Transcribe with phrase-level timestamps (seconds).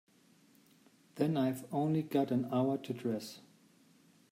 [1.17, 3.41] Then I've only got an hour to dress.